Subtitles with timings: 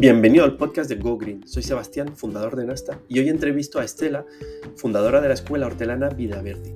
[0.00, 1.46] Bienvenido al podcast de Go Green.
[1.46, 4.24] Soy Sebastián, fundador de Nasta, y hoy entrevisto a Estela,
[4.74, 6.72] fundadora de la escuela hortelana Vida Verde.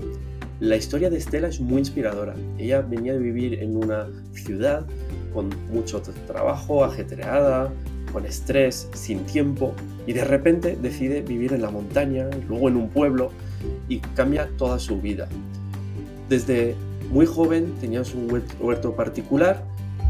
[0.61, 2.35] La historia de Estela es muy inspiradora.
[2.59, 4.85] Ella venía de vivir en una ciudad
[5.33, 7.73] con mucho trabajo, ajetreada,
[8.13, 9.73] con estrés, sin tiempo,
[10.07, 13.31] y de repente decide vivir en la montaña, luego en un pueblo,
[13.89, 15.31] y cambia toda su vida.
[16.29, 16.75] Desde
[17.11, 18.19] muy joven tenía su
[18.61, 19.65] huerto particular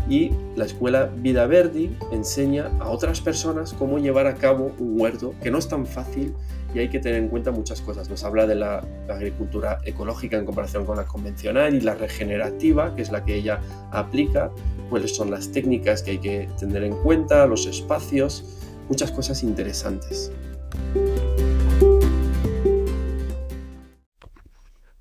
[0.09, 5.35] y la escuela Vida Verdi enseña a otras personas cómo llevar a cabo un huerto
[5.43, 6.35] que no es tan fácil
[6.75, 8.11] y hay que tener en cuenta muchas cosas.
[8.11, 13.03] Nos habla de la, agricultura ecológica en comparación con la convencional y la regenerativa, que
[13.03, 13.61] es la que ella
[13.93, 14.51] aplica,
[14.91, 20.33] cuáles son las técnicas que hay que tener en cuenta, los espacios, muchas cosas interesantes.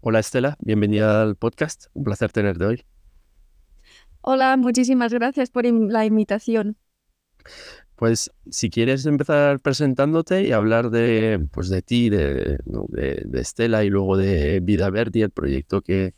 [0.01, 2.85] Hola Estela, bienvenida al podcast, un placer tenerte hoy.
[4.25, 6.77] Hola, muchísimas gracias por la invitación.
[7.97, 12.57] Pues si quieres empezar presentándote y hablar de, pues de ti, de,
[13.33, 16.13] Estela y luego de Vida Verde, el proyecto que,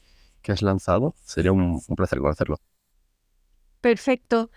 [0.47, 2.59] has lanzado, sería un, placer conocerlo.
[3.81, 4.51] Perfecto.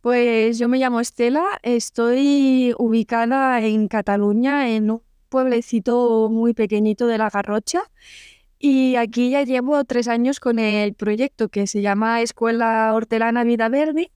[0.00, 7.18] Pues yo me llamo Estela, estoy ubicada en Cataluña, en un pueblecito muy pequeñito de
[7.18, 7.90] La Garrocha
[8.66, 13.68] y aquí ya llevo tres años con el proyecto que se llama Escuela Hortelana Vida
[13.68, 14.10] Verde.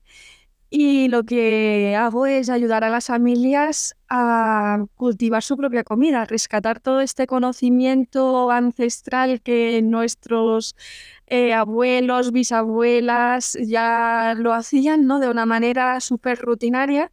[0.71, 6.79] Y lo que hago es ayudar a las familias a cultivar su propia comida, rescatar
[6.79, 10.75] todo este conocimiento ancestral que nuestros
[11.27, 15.19] eh, abuelos, bisabuelas ya lo hacían ¿no?
[15.19, 17.11] de una manera súper rutinaria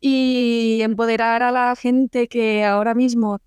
[0.00, 3.40] y empoderar a la gente que ahora mismo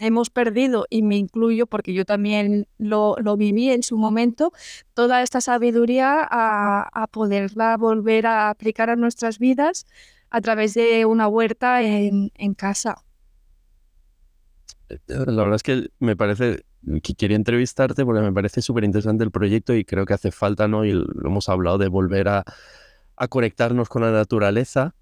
[0.00, 4.52] hemos perdido, y me incluyo porque yo también lo, viví en su momento,
[4.94, 9.86] toda esta sabiduría a, poderla volver a aplicar a nuestras vidas
[10.30, 13.02] a través de una huerta en, casa.
[14.88, 16.64] Eh, la verdad es que me parece
[17.02, 20.68] que quería entrevistarte porque me parece súper interesante el proyecto y creo que hace falta,
[20.68, 20.84] ¿no?
[20.84, 22.44] Y lo hemos hablado de volver a,
[23.28, 24.96] conectarnos con la naturaleza.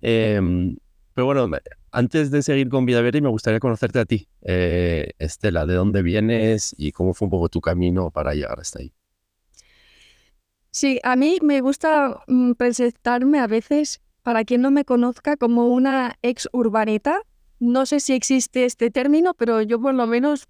[0.00, 0.76] Em,
[1.12, 1.50] pero bueno,
[1.92, 6.02] antes de seguir con Vida Verde, me gustaría conocerte a ti, eh, Estela, de dónde
[6.02, 8.92] vienes y cómo fue un poco tu camino para llegar hasta ahí.
[10.70, 15.66] Sí, a mí me gusta mm, presentarme a veces, para quien no me conozca, como
[15.66, 17.20] una ex urbanita.
[17.60, 20.48] No sé si existe este término, pero yo por lo menos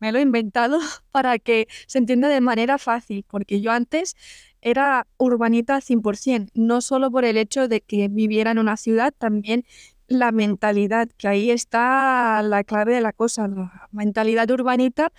[0.00, 0.80] me lo he inventado
[1.12, 4.16] para que se entienda de manera fácil, porque yo antes
[4.60, 9.64] era urbanita 100%, no solo por el hecho de que viviera en una ciudad, también
[10.10, 13.48] la mentalidad, que ahí está la clave de la cosa.
[13.48, 15.12] La mentalidad urbanita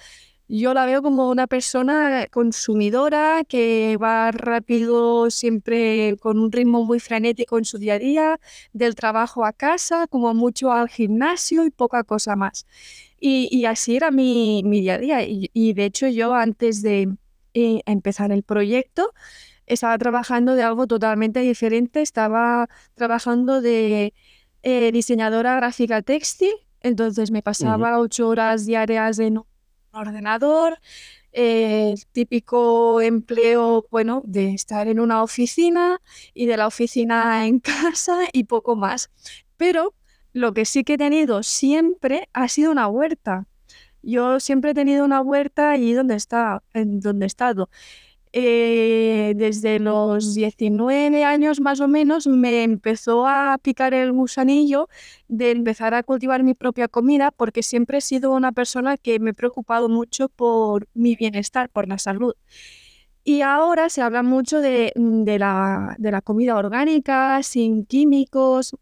[0.53, 6.99] yo la veo como una persona consumidora que va rápido, siempre con un ritmo muy
[6.99, 8.39] frenético en su día a día,
[8.73, 12.65] del trabajo a casa, como mucho al gimnasio y poca cosa más.
[13.17, 15.19] Y, así era mi, día a día.
[15.23, 17.15] Y, de hecho yo antes de
[17.53, 19.13] eh, empezar el proyecto,
[19.67, 24.13] estaba trabajando de algo totalmente diferente, estaba trabajando de
[24.63, 29.45] eh, diseñadora gráfica textil, entonces me pasaba ocho horas diarias en un
[29.91, 30.79] ordenador,
[31.33, 36.01] eh, típico empleo, bueno, de estar en una oficina
[36.33, 39.11] y de la oficina en casa y poco más.
[39.57, 39.93] Pero
[40.33, 43.47] lo que sí que he tenido siempre ha sido una huerta.
[44.01, 47.69] Yo siempre he tenido una huerta allí donde está, en donde he estado.
[48.33, 54.87] Eh, desde los 19 años más o menos me empezó a picar el gusanillo
[55.27, 59.31] de empezar a cultivar mi propia comida porque siempre he sido una persona que me
[59.31, 62.33] he preocupado mucho por mi bienestar, por la salud.
[63.23, 68.73] Y ahora se habla mucho de, de, la, de la comida orgánica, sin químicos,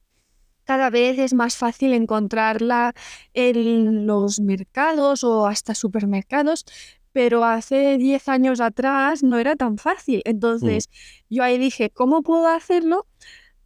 [0.70, 2.94] cada vez es más fácil encontrarla
[3.34, 6.64] en los mercados o hasta supermercados,
[7.12, 10.20] pero hace 10 años atrás no era tan fácil.
[10.26, 10.30] Mm.
[10.30, 10.90] Entonces
[11.30, 13.08] yo ahí dije, ¿cómo puedo hacerlo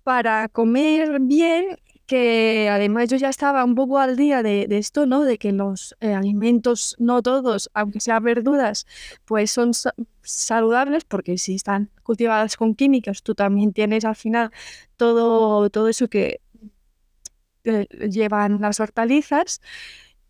[0.04, 1.78] para comer bien?
[2.06, 5.24] Que además yo ya estaba un poco al día de, esto, ¿no?
[5.24, 8.86] De que los eh, alimentos, no todos, aunque sean verduras,
[9.26, 9.72] pues son
[10.22, 14.52] saludables porque si están cultivadas con químicos, tú también tienes al final
[14.98, 16.42] todo, todo eso que
[17.64, 19.62] eh, llevan las hortalizas.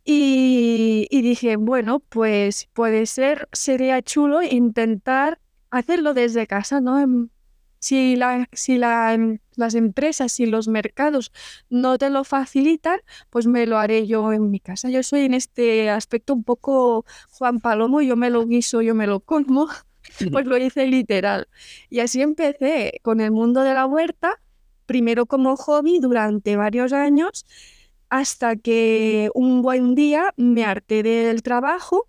[0.05, 5.39] Y, dije, bueno, pues puede ser, sería chulo intentar
[5.69, 6.99] hacerlo desde casa, ¿no?
[6.99, 7.29] Em,
[7.79, 11.31] si, la, si la, em, las empresas y los mercados
[11.69, 14.89] no te lo facilitan, pues me lo haré yo en mi casa.
[14.89, 19.07] Yo soy en este aspecto un poco Juan Palomo, yo me lo guiso, yo me
[19.07, 19.67] lo como,
[20.31, 21.47] pues lo hice literal.
[21.89, 24.39] Y así empecé con el mundo de la huerta
[24.85, 27.45] primero como hobby durante varios años,
[28.13, 32.07] hasta que un buen día me harté del trabajo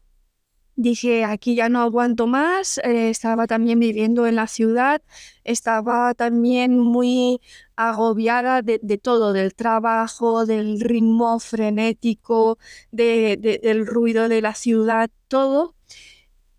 [0.77, 5.01] dije, aquí ya no aguanto más, eh, estaba también viviendo en la ciudad,
[5.45, 7.41] estaba también muy
[7.75, 12.59] agobiada de, todo, del trabajo, del ritmo frenético,
[12.91, 15.75] del ruido de la ciudad, todo.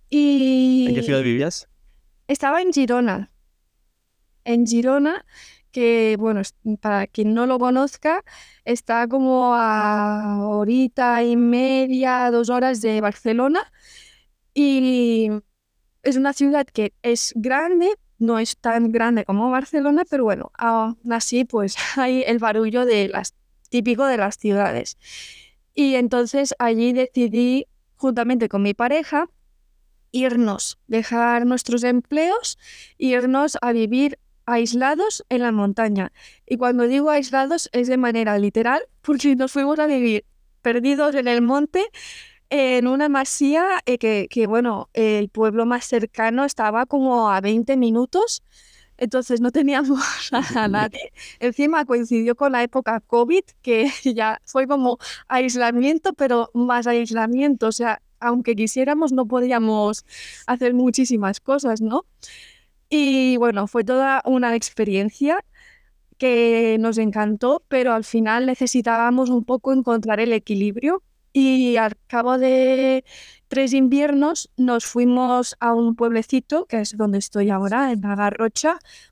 [0.09, 1.67] Y ¿En qué ciudad vivías?
[2.27, 3.31] Estaba en Girona.
[4.43, 5.23] En Girona,
[5.75, 6.41] que bueno,
[6.79, 8.23] para quien no lo conozca,
[8.63, 13.59] está como a horita y media, dos horas de Barcelona
[14.53, 15.29] y
[16.01, 17.89] es una ciudad que es grande,
[18.19, 23.09] no es tan grande como Barcelona, pero bueno, aún así pues hay el barullo de
[23.09, 23.35] las,
[23.67, 24.97] típico de las ciudades.
[25.73, 27.67] Y entonces allí decidí,
[27.97, 29.27] juntamente con mi pareja,
[30.13, 32.57] irnos, dejar nuestros empleos,
[32.97, 36.11] irnos a vivir aislados en la montaña.
[36.45, 40.25] Y cuando digo aislados es de manera literal, porque nos fuimos a vivir
[40.61, 41.85] perdidos en el monte
[42.49, 47.75] en una masía eh, que, que, bueno, el pueblo más cercano estaba como a 20
[47.75, 48.43] minutos,
[48.97, 49.99] entonces no teníamos
[50.31, 51.11] a nadie.
[51.39, 54.97] Encima coincidió con la época COVID, que ya fue como
[55.27, 60.05] aislamiento, pero más aislamiento, o sea, aunque quisiéramos no podíamos
[60.47, 62.05] hacer muchísimas cosas, ¿no?
[62.89, 65.43] Y bueno, fue toda una experiencia
[66.17, 71.03] que nos encantó, pero al final necesitábamos un poco encontrar el equilibrio
[71.33, 73.03] y al cabo de
[73.49, 78.31] tres inviernos nos fuimos a un pueblecito, que es donde estoy ahora, en la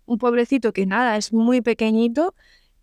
[0.06, 2.34] un pueblecito que nada, es muy pequeñito,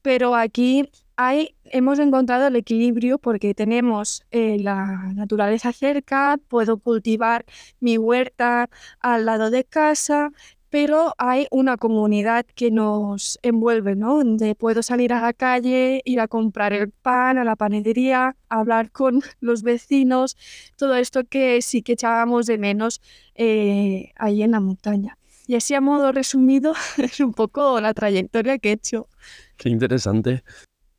[0.03, 7.45] pero aquí hay, hemos encontrado el equilibrio porque tenemos eh, la naturaleza cerca, puedo cultivar
[7.81, 8.69] mi huerta
[9.01, 10.33] al lado de casa,
[10.71, 14.19] pero hay una comunidad que nos envuelve, ¿no?
[14.19, 18.91] Donde puedo salir a la calle, ir a comprar el pan a la panadería, hablar
[18.93, 20.37] con los vecinos,
[20.77, 23.03] todo esto que sí que echábamos de menos
[23.35, 25.19] eh, ahí en la montaña.
[25.47, 29.09] Y así a modo resumido es un poco la trayectoria que he hecho.
[29.57, 30.45] Qué interesante.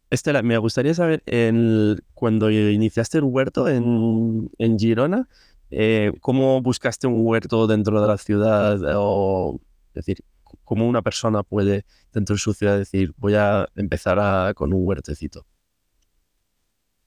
[0.10, 5.30] Estela, me gustaría saber, en, cuando iniciaste el huerto en, en Girona,
[5.72, 8.78] eh, ¿Cómo buscaste un huerto dentro de la ciudad?
[8.98, 9.60] O,
[9.90, 10.24] es decir,
[10.66, 15.46] ¿cómo una persona puede dentro de su ciudad decir, voy a empezar con un huertecito?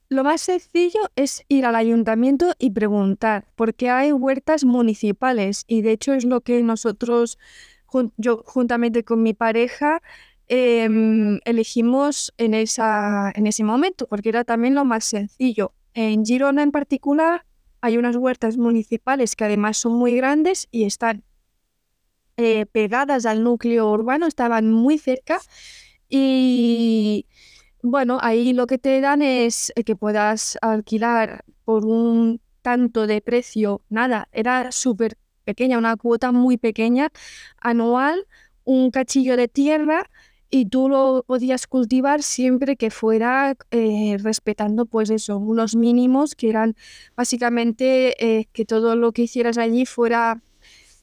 [0.08, 5.92] Lo más sencillo es ir al ayuntamiento y preguntar, porque hay huertas municipales y de
[5.92, 7.38] hecho es lo que nosotros,
[8.16, 10.02] yo juntamente con mi pareja,
[10.46, 15.72] em, elegimos en, esa, en ese momento, porque era también lo más sencillo.
[15.94, 17.44] En Girona en particular
[17.84, 21.22] hay unas huertas municipales que además son muy grandes y están
[22.38, 25.38] eh, pegadas al núcleo urbano, estaban muy cerca
[26.08, 27.26] y
[27.82, 33.20] bueno, ahí lo que te dan es eh, que puedas alquilar por un tanto de
[33.20, 37.10] precio, nada, era súper pequeña, una cuota muy pequeña
[37.58, 38.26] anual,
[38.64, 40.08] un cachillo de tierra
[40.54, 46.48] y tú lo podías cultivar siempre que fuera eh, respetando pues eso, unos mínimos que
[46.48, 46.76] eran
[47.16, 50.40] básicamente eh, que todo lo que hicieras allí fuera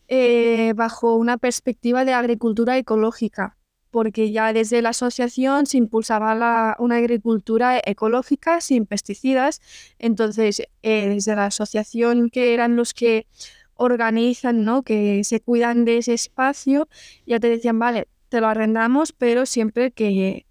[0.08, 3.58] eh, bajo una perspectiva de agricultura ecológica,
[3.90, 9.60] porque ya desde la asociación se impulsaba una agricultura ecológica sin pesticidas,
[10.00, 13.28] entonces desde la asociación que eran los que
[13.74, 14.84] organizan, ¿no?
[14.84, 16.88] que se cuidan de ese espacio,
[17.26, 20.46] ya te decían, vale, te lo arrendamos, pero siempre que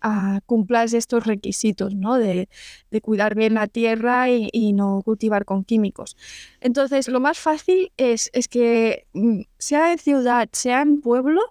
[0.00, 2.16] ah, cumplas estos requisitos, ¿no?
[2.16, 2.48] De,
[3.02, 6.16] cuidar bien la tierra y, no cultivar con químicos.
[6.60, 11.42] Entonces, lo más fácil es, es que mm, sea en ciudad, sea en pueblo,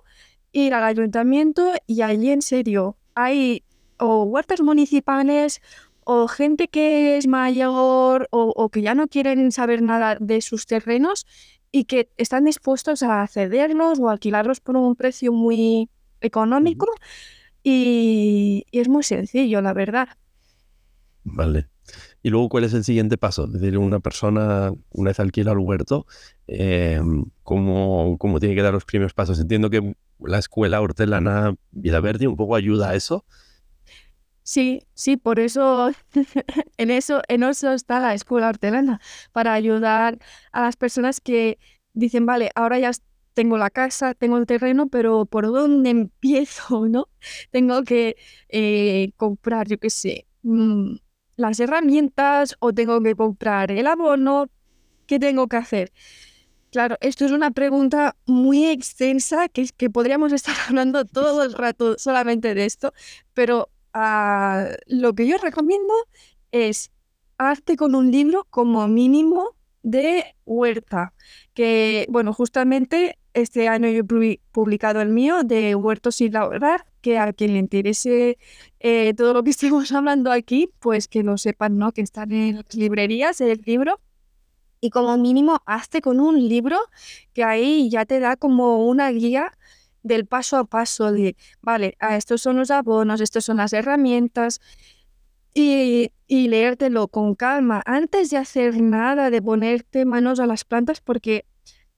[0.51, 3.63] ir al ayuntamiento y allí en serio hay
[3.99, 5.61] o huertas municipales
[6.05, 10.65] o gente que es mayor o, o, que ya no quieren saber nada de sus
[10.65, 11.27] terrenos
[11.75, 15.89] y que están dispuestos a cederlos o alquilarlos por un precio muy
[16.21, 16.87] económico
[17.63, 20.07] y, es muy sencillo, la verdad.
[21.25, 21.67] Vale.
[22.23, 23.47] Y luego, ¿cuál es el siguiente paso?
[23.47, 26.05] Es decir, una persona, una vez alquila el huerto,
[26.47, 27.01] eh,
[27.43, 29.37] ¿cómo, ¿cómo, tiene que dar los primeros pasos?
[29.41, 33.25] Entiendo que la escuela hortelana Vida Verde un poco ayuda a eso.
[34.47, 35.89] Sí, sí, por eso
[36.77, 40.19] en eso en eso está la escuela hortelana para ayudar
[40.51, 41.57] a las personas que
[41.93, 42.91] dicen, vale, ahora ya
[43.33, 46.87] tengo la casa, tengo el terreno, pero ¿por dónde empiezo?
[46.89, 47.09] ¿No?
[47.51, 48.17] Tengo que
[48.49, 50.97] eh, comprar, yo qué sé, mm,
[51.37, 54.47] las herramientas o tengo que comprar el abono.
[55.07, 55.91] ¿Qué tengo que hacer?
[56.71, 61.97] Claro, esto es una pregunta muy extensa que, que podríamos estar hablando todo el rato
[61.97, 62.93] solamente de esto,
[63.33, 65.93] pero ah, lo que yo recomiendo
[66.51, 66.91] es
[67.37, 71.13] hazte con un libro como mínimo de huerta,
[71.53, 77.19] que bueno, justamente este año yo he publicado el mío de Huertos sin labrar, que
[77.19, 78.37] a quien le interese
[78.79, 81.91] eh, todo lo que estemos hablando aquí, pues que lo sepan, ¿no?
[81.91, 83.99] Que están en las librerías el libro.
[84.81, 86.77] Y como mínimo, hazte con un libro
[87.33, 89.51] que ahí ya te da como una guía
[90.05, 94.61] del paso a paso de, vale, a estos son los abonos, estas son las herramientas,
[95.53, 101.01] y, y leértelo con calma antes de hacer nada, de ponerte manos a las plantas,
[101.01, 101.45] porque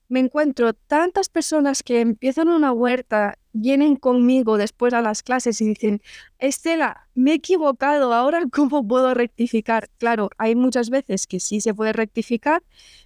[0.08, 5.66] me encuentro tantas personas que empiezan una huerta, vienen conmigo después a las clases y
[5.66, 6.00] dicen,
[6.38, 9.90] Estela, me he equivocado, ahora cómo puedo rectificar.
[9.98, 12.62] Claro, hay muchas veces que sí se puede rectificar,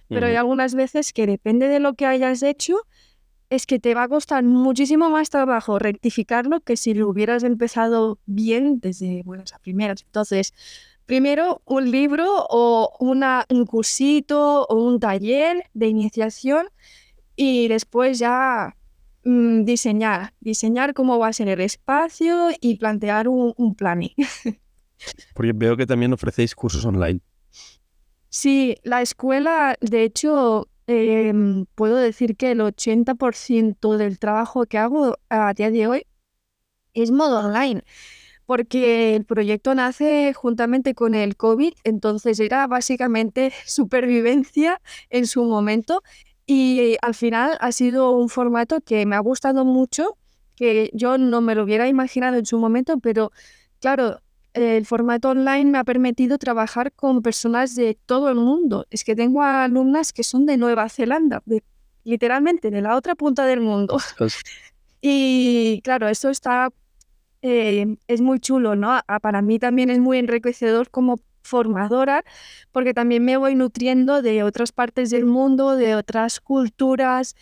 [0.07, 2.77] pero hay algunas veces que depende de lo que hayas hecho,
[3.53, 8.17] es que te va a costar muchísimo más trabajo rectificarlo que si lo hubieras empezado
[8.25, 10.01] bien desde buenas a primeras.
[10.03, 10.53] Entonces,
[11.05, 16.65] primero un libro o una, un cursito o un taller de iniciación
[17.35, 18.75] y después ya
[19.23, 24.15] mm, diseñar, diseñar cómo va a ser el espacio y plantear un, un planning.
[25.35, 27.19] Porque veo que también ofrecéis cursos online.
[28.29, 35.17] Sí, la escuela, de hecho, em, puedo decir que el 80% del trabajo que hago
[35.29, 36.05] a día de hoy
[36.93, 37.83] es modo online,
[38.45, 46.03] porque el proyecto nace juntamente con el COVID, entonces era básicamente supervivencia en su momento
[46.45, 50.17] y al final ha sido un formato que me ha gustado mucho,
[50.55, 53.31] que yo no me lo hubiera imaginado en su momento, pero
[53.79, 54.19] claro,
[54.53, 58.85] el formato online me ha permitido trabajar con personas de todo el mundo.
[58.89, 61.41] Es que tengo alumnas que son de Nueva Zelanda,
[62.03, 63.97] literalmente de la otra punta del mundo.
[65.01, 66.69] y claro, eso está,
[67.41, 68.99] eh, es muy chulo, ¿no?
[69.21, 72.23] Para mí también es muy enriquecedor como formadora,
[72.71, 77.35] porque también me voy nutriendo de otras partes del mundo, de otras culturas,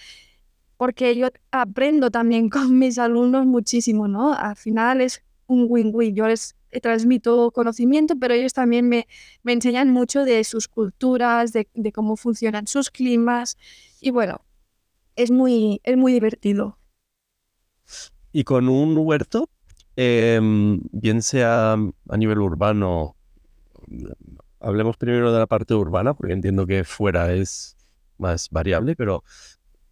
[0.77, 4.34] porque yo aprendo también con mis alumnos muchísimo, ¿no?
[4.34, 6.15] Al final es un win-win.
[6.15, 9.07] Yo les transmito conocimiento, pero ellos también me,
[9.45, 13.57] enseñan mucho de sus culturas, de, de, cómo funcionan sus climas,
[13.99, 14.41] y bueno,
[15.15, 16.77] es muy, es muy divertido.
[18.31, 19.49] Y con un huerto,
[19.95, 23.15] em, bien sea a nivel urbano
[24.61, 27.75] hablemos primero de la parte urbana, porque entiendo que fuera es
[28.17, 29.23] más variable, pero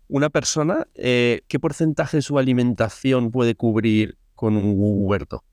[0.08, 5.44] una persona, eh, ¿qué porcentaje de su alimentación puede cubrir con un huerto?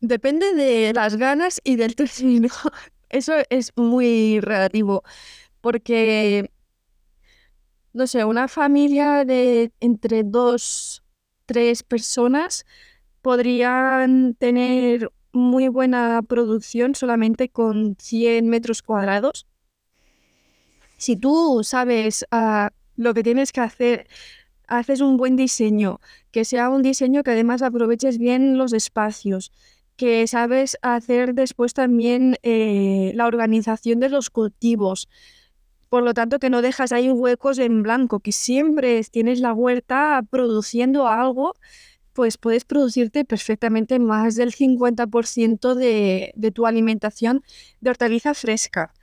[0.00, 2.48] Depende de las ganas y del término.
[3.10, 5.02] Eso es muy relativo,
[5.60, 6.50] porque,
[7.92, 11.02] no sé, una familia de entre dos,
[11.44, 12.64] tres personas
[13.20, 19.46] podrían tener muy buena producción solamente con 100 metros cuadrados.
[20.96, 24.06] Si tú sabes ah, lo que tienes que hacer,
[24.66, 29.50] haces un buen diseño, que sea un diseño que además aproveches bien los espacios,
[30.00, 35.10] que sabes hacer después también eh, la organización de los cultivos.
[35.90, 40.22] Por lo tanto, que no dejas ahí huecos en blanco, que siempre tienes la huerta
[40.30, 41.54] produciendo algo
[42.14, 47.44] pues puedes producirte perfectamente más del 50% de, de, tu alimentación
[47.82, 48.94] de hortaliza fresca.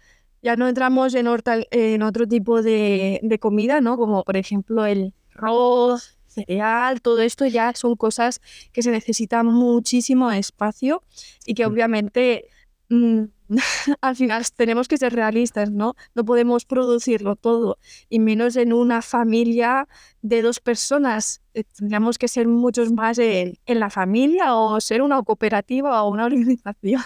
[0.41, 3.97] Ya no entramos en, otro tipo de, de, comida, ¿no?
[3.97, 8.41] Como por ejemplo el arroz, cereal, todo esto ya son cosas
[8.71, 11.03] que se necesitan muchísimo espacio
[11.45, 11.71] y que mm.
[11.71, 12.45] obviamente
[12.89, 13.23] mm,
[14.01, 15.95] al final tenemos que ser realistas, ¿no?
[16.15, 17.77] No podemos producirlo todo,
[18.09, 19.87] y menos en una familia
[20.21, 21.41] de dos personas.
[21.53, 26.25] Eh, tendríamos que ser muchos más en, la familia o ser una cooperativa o una
[26.31, 27.01] organización.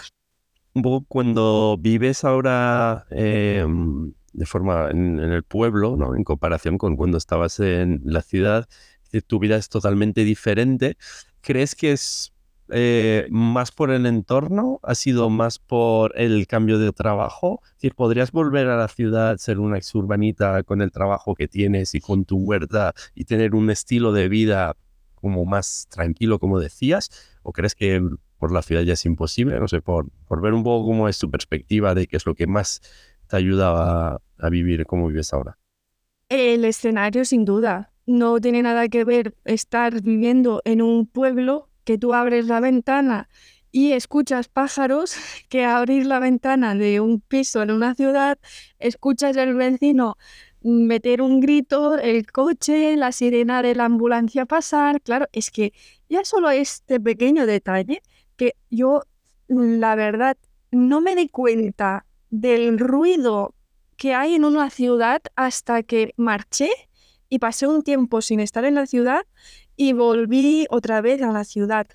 [0.74, 6.16] Un poco cuando vives ahora em, de forma en, en, el pueblo, ¿no?
[6.16, 8.68] En comparación con cuando estabas en la ciudad,
[9.20, 10.96] tu vida es totalmente diferente.
[11.42, 12.32] ¿Crees que es
[12.74, 14.80] eh, más por el entorno?
[14.84, 17.62] ¿Ha sido más por el cambio de trabajo?
[17.76, 22.00] Si ¿Podrías volver a la ciudad, ser una exurbanita con el trabajo que tienes y
[22.00, 24.78] con tu huerta y tener un estilo de vida
[25.16, 27.10] como más tranquilo, como decías?
[27.44, 28.02] ¿O crees que
[28.38, 29.60] por la ciudad ya es imposible?
[29.60, 32.36] No sé, por, por ver un poco cómo es tu perspectiva de qué es lo
[32.36, 32.82] que más
[33.28, 35.58] te ayuda a, a vivir como vives ahora.
[36.30, 37.91] El escenario, sin duda.
[38.06, 43.30] No tiene nada que ver estar viviendo en un pueblo que tú abres la ventana
[43.72, 45.16] y escuchas pájaros,
[45.50, 48.38] que abrir la ventana de un piso en una ciudad,
[48.80, 50.18] escuchas el vecino
[50.64, 55.02] meter un grito, el coche, la sirena de la ambulancia pasar.
[55.02, 55.74] Claro, es que
[56.10, 58.02] ya solo este pequeño detalle
[58.36, 59.04] que yo,
[59.48, 60.38] la verdad,
[60.72, 63.56] no me di cuenta del ruido
[63.98, 66.70] que hay en una ciudad hasta que marché
[67.32, 69.26] y pasé un tiempo sin estar en la ciudad
[69.78, 71.88] y volví otra vez a la ciudad.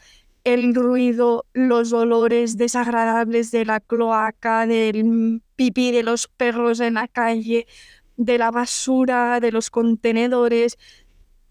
[0.44, 7.06] El ruido, los olores desagradables de la cloaca, del pipí de los perros en la
[7.06, 7.66] calle,
[8.16, 10.78] de la basura, de los contenedores,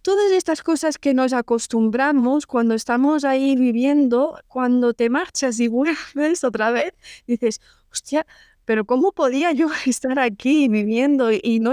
[0.02, 6.44] todas estas cosas que nos acostumbramos cuando estamos ahí viviendo, cuando te marchas y vuelves
[6.44, 6.94] otra vez,
[7.28, 7.62] dices,
[7.92, 8.26] hostia,
[8.66, 11.72] pero ¿cómo podía yo estar aquí viviendo y no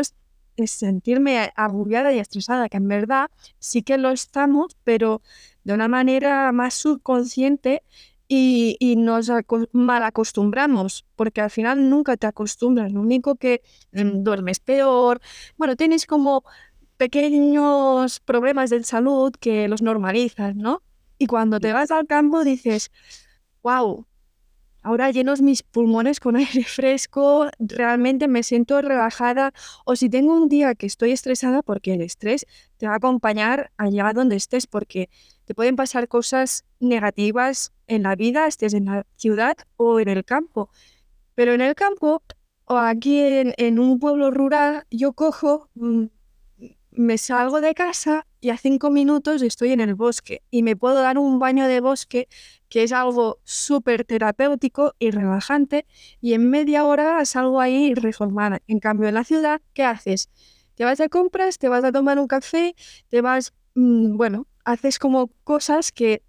[0.67, 2.69] sentirme agobiada y estresada?
[2.69, 5.23] Que en verdad sí que lo estamos, pero
[5.65, 7.83] de una manera más subconsciente
[8.29, 9.31] y, nos
[9.73, 13.61] mal acostumbramos, porque al final nunca te acostumbras, lo único que
[13.93, 15.21] mm, duermes peor,
[15.59, 16.43] bueno, tienes como
[16.97, 20.83] pequeños problemas de salud que los normalizas, ¿no?
[21.19, 22.91] Y cuando te vas al campo dices,
[23.63, 24.07] wow,
[24.83, 29.53] ahora llenos mis pulmones con aire fresco, realmente me siento relajada.
[29.85, 32.47] O si tengo un día que estoy estresada, porque el estrés
[32.77, 35.09] te va a acompañar allá donde estés, porque
[35.45, 40.25] te pueden pasar cosas negativas en la vida, estés en la ciudad o en el
[40.25, 40.71] campo.
[41.35, 42.23] Pero en el campo
[42.65, 46.05] o aquí en, un pueblo rural, yo cojo, mm,
[46.95, 50.97] me salgo de casa y a cinco minutos estoy en el bosque y me puedo
[50.97, 52.29] dar un baño de bosque
[52.69, 55.87] que es algo súper terapéutico y relajante
[56.21, 58.61] y en media hora salgo ahí reformada.
[58.67, 60.29] En cambio, en la ciudad, ¿qué haces?
[60.75, 62.75] Te vas de compras, te vas a tomar un café,
[63.09, 66.23] te vas, mm, bueno, haces como cosas que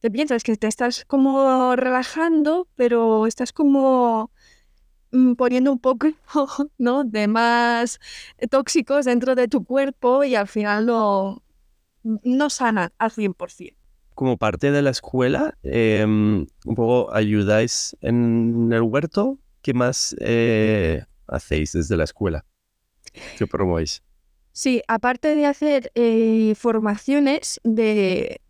[0.00, 4.30] te piensas que te estás como relajando, pero estás como
[5.36, 6.08] poniendo un poco
[6.78, 7.04] ¿no?
[7.04, 8.00] de más
[8.50, 11.42] tóxicos dentro de tu cuerpo y al final no,
[12.02, 13.74] no sana al 100%.
[14.14, 19.38] Como parte de la escuela, em, un poco ayudáis en el huerto.
[19.60, 22.44] ¿Qué más eh, hacéis desde la escuela?
[23.36, 24.02] ¿Qué promovéis?
[24.52, 28.40] Sí, aparte de hacer eh, formaciones de,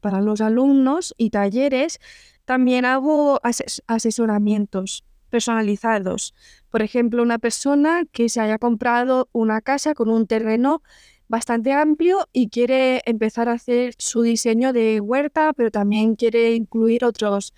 [0.00, 1.98] para los alumnos y talleres,
[2.46, 3.38] también hago
[3.86, 6.34] asesoramientos personalizados.
[6.70, 10.82] Por ejemplo, una persona que se haya comprado una casa con un terreno
[11.26, 17.06] bastante amplio y quiere empezar a hacer su diseño de huerta, pero también quiere incluir
[17.06, 17.54] otros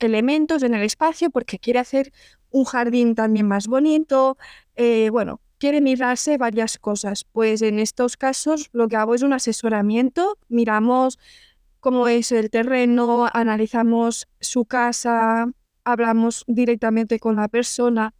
[0.00, 2.12] elementos en el espacio porque quiere hacer
[2.50, 4.36] un jardín también más bonito.
[4.74, 7.22] Eh, bueno, quiere mirarse varias cosas.
[7.22, 11.20] Pues en estos casos lo que hago es un asesoramiento, miramos
[11.78, 15.46] cómo es el terreno, analizamos su casa,
[15.84, 18.14] hablamos directamente con la persona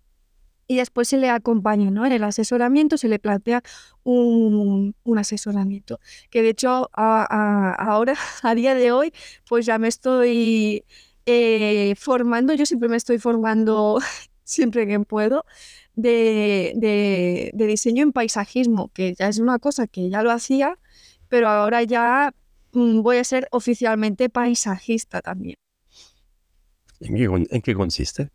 [0.67, 2.07] y después se le acompaña, ¿no?
[2.07, 3.63] En el asesoramiento se le plantea
[4.05, 6.01] un, asesoramiento.
[6.31, 9.13] Que de hecho ahora, a día de hoy,
[9.49, 10.85] pues ya me estoy
[11.27, 13.99] eh, formando, yo siempre me estoy formando
[14.45, 15.45] siempre que puedo,
[15.95, 20.79] de, de, diseño en paisajismo, que ya es una cosa que ya lo hacía,
[21.29, 22.35] pero ahora ya
[22.73, 25.57] mm, voy a ser oficialmente paisajista también.
[27.03, 28.31] ¿En qué consiste?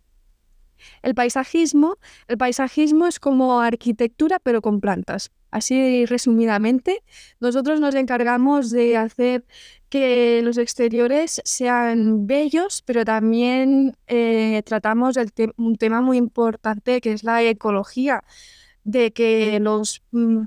[1.01, 5.31] El paisajismo, el paisajismo es como arquitectura pero con plantas.
[5.49, 7.03] Así resumidamente,
[7.39, 9.45] nosotros nos encargamos de hacer
[9.89, 17.13] que los exteriores sean bellos, pero también eh, tratamos el un tema muy importante que
[17.13, 18.23] es la ecología,
[18.83, 20.43] de que los, mm,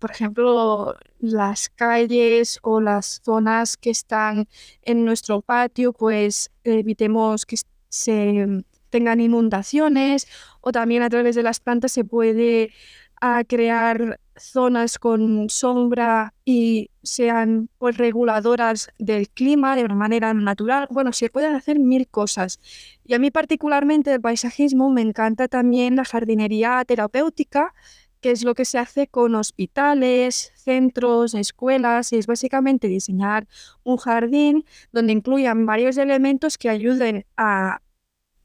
[0.00, 4.48] por ejemplo, las calles o las zonas que están
[4.82, 7.56] en nuestro patio, pues evitemos que
[7.88, 10.26] se tengan inundaciones
[10.60, 12.72] o también a través de las plantas se puede
[13.20, 20.88] ah, crear zonas con sombra y sean pues, reguladoras del clima de una manera natural.
[20.90, 22.58] Bueno, se pueden hacer mil cosas.
[23.04, 27.74] Y a mí particularmente del paisajismo me encanta también la jardinería terapéutica,
[28.20, 33.46] que es lo que se hace con hospitales, centros, escuelas, y es básicamente diseñar
[33.82, 37.80] un jardín donde incluyan varios elementos que ayuden a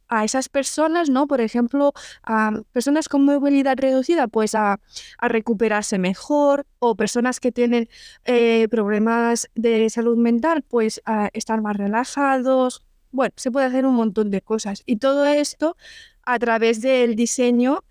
[0.08, 1.28] a esas personas, ¿no?
[1.28, 4.80] Por ejemplo, a personas con movilidad reducida, pues a,
[5.22, 7.90] recuperarse mejor, o personas que tienen
[8.26, 12.84] eh, problemas de salud mental, pues a estar más relajados.
[13.12, 14.84] Bueno, se puede hacer un montón de cosas.
[14.86, 15.76] Y todo esto
[16.24, 17.84] a través del diseño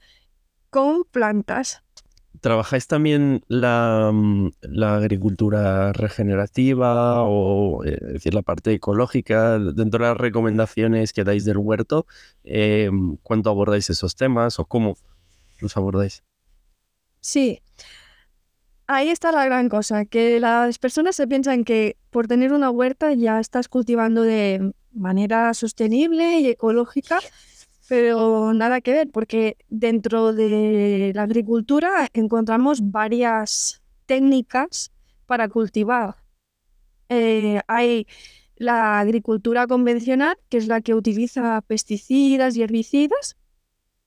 [0.74, 1.84] con plantas.
[2.40, 4.50] ¿Trabajáis también la, mm,
[4.82, 11.58] agricultura regenerativa o eh, decir, la parte ecológica dentro de las recomendaciones que dais del
[11.58, 12.06] huerto?
[12.42, 12.90] Eh,
[13.22, 14.96] ¿Cuánto abordáis esos temas o cómo
[15.60, 16.24] los abordáis?
[17.20, 17.62] Sí.
[18.88, 23.12] Ahí está la gran cosa, que las personas se piensan que por tener una huerta
[23.12, 27.20] ya estás cultivando de manera sostenible y ecológica,
[27.88, 34.92] pero nada que ver, porque dentro de la agricultura encontramos varias técnicas
[35.26, 36.16] para cultivar.
[37.08, 38.06] Eh, hay
[38.56, 43.36] la agricultura convencional, que es la que utiliza pesticidas y herbicidas,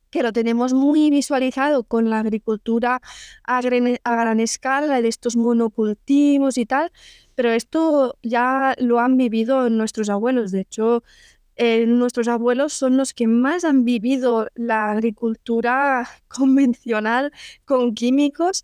[0.09, 3.01] que lo tenemos muy visualizado con la agricultura
[3.43, 6.91] a gran, escala, de estos monocultivos y tal,
[7.35, 10.51] pero esto ya lo han vivido nuestros abuelos.
[10.51, 11.03] De hecho,
[11.57, 17.33] eh, nuestros abuelos son los que más han vivido la agricultura convencional
[17.65, 18.63] con químicos,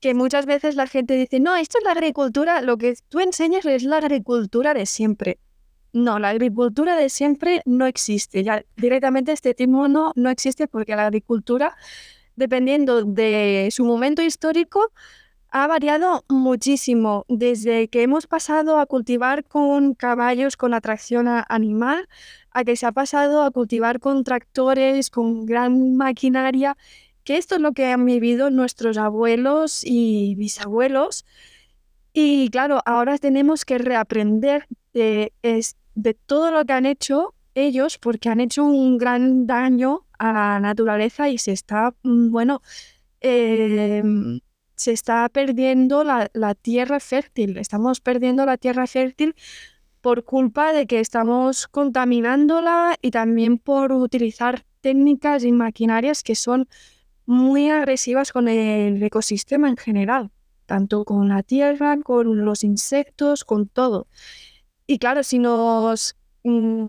[0.00, 3.66] que muchas veces la gente dice, no, esto es la agricultura, lo que tú enseñas
[3.66, 5.38] es la agricultura de siempre.
[5.92, 8.42] No, la agricultura de siempre no existe.
[8.42, 11.76] Ya directamente este término no, no existe porque la agricultura,
[12.36, 14.92] dependiendo de su momento histórico,
[15.50, 17.24] ha variado muchísimo.
[17.28, 22.08] Desde que hemos pasado a cultivar con caballos con atracción animal,
[22.52, 26.76] a que se ha pasado a cultivar con tractores, con gran maquinaria,
[27.24, 31.24] que esto es lo que han vivido nuestros abuelos y bisabuelos.
[32.12, 38.28] Y claro, ahora tenemos que reaprender de, de todo lo que han hecho ellos, porque
[38.28, 42.62] han hecho un gran daño a la naturaleza y se está, mm, bueno,
[43.20, 44.40] em,
[44.80, 47.58] se está perdiendo la, tierra fértil.
[47.58, 49.34] Estamos perdiendo la tierra fértil
[50.00, 56.66] por culpa de que estamos contaminándola y también por utilizar técnicas y maquinarias que son
[57.26, 60.30] muy agresivas con el ecosistema en general,
[60.64, 64.06] tanto con la tierra, con los insectos, con todo.
[64.86, 66.86] Y claro, si nos mm,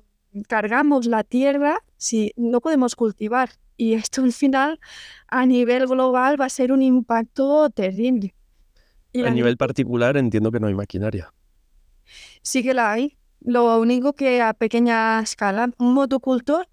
[0.48, 3.50] cargamos la tierra, si no podemos cultivar.
[3.82, 4.80] Y esto al final,
[5.28, 8.36] a nivel global, va a ser un impacto terrible.
[9.16, 11.34] a nivel particular entiendo que no hay maquinaria.
[12.44, 13.18] Sí que la hay.
[13.40, 16.68] Lo único que a pequeña escala, un motocultor,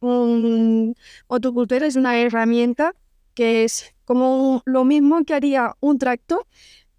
[0.00, 0.96] un
[1.28, 2.94] motocultor es una herramienta
[3.34, 6.46] que es como lo mismo que haría un tractor,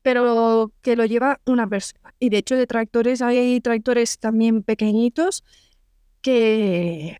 [0.04, 2.13] pero que lo lleva una persona.
[2.19, 5.43] Y de hecho de tractores hay tractores también pequeñitos
[6.26, 7.18] que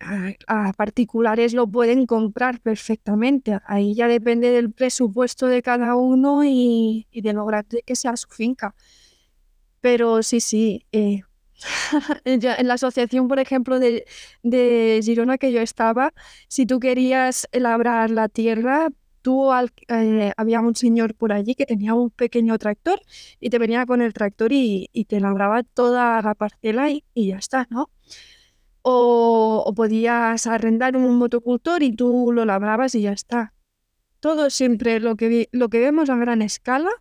[0.48, 3.60] a, particulares lo pueden comprar perfectamente.
[3.68, 8.30] Ahí ya depende del presupuesto de cada uno y, de lo grande que sea su
[8.30, 8.74] finca.
[9.80, 10.88] Pero sí, sí.
[10.91, 11.22] Eh,
[12.26, 14.06] en la asociación, por ejemplo, de,
[14.41, 16.12] de Girona que yo estaba,
[16.48, 18.89] si tú querías labrar la tierra,
[19.22, 23.00] tú eh, había un señor por allí que tenía un pequeño tractor
[23.39, 27.68] y te venía con el tractor y, te labraba toda la parcela y, ya está,
[27.70, 27.91] ¿no?
[28.88, 33.54] O, podías arrendar un motocultor y tú lo labrabas y ya está.
[34.19, 36.91] Todo siempre lo que, lo que vemos a gran escala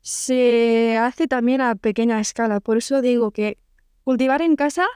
[0.00, 2.60] se hace también a pequeña escala.
[2.60, 3.58] Por eso digo que
[4.02, 4.86] cultivar en casa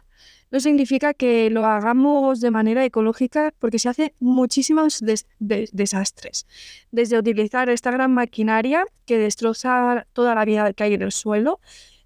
[0.51, 5.03] no significa que lo hagamos de manera ecológica porque se hace muchísimos
[5.39, 6.47] desastres.
[6.91, 11.61] Desde utilizar esta gran maquinaria que destroza toda la vida que hay en el suelo,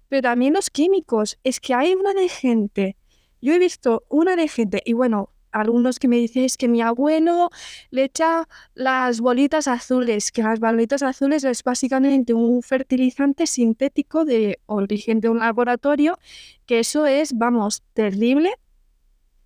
[0.07, 1.37] pero también los químicos.
[1.43, 2.97] Es que hay una de gente.
[3.41, 7.49] Yo he visto una de gente, y bueno, algunos que me dicen que mi abuelo
[7.89, 14.59] le echa las bolitas azules, que las bolitas azules es básicamente un fertilizante sintético de
[14.65, 16.19] origen de un laboratorio,
[16.65, 18.53] que eso es, vamos, terrible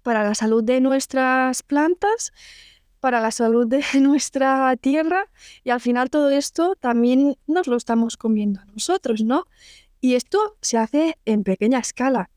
[0.02, 2.34] para la salud de nuestras plantas,
[3.00, 5.30] para la salud de nuestra tierra
[5.64, 9.46] y al final todo esto también nos lo estamos comiendo nosotros, ¿no?
[10.02, 12.30] Y esto se hace en pequeña escala.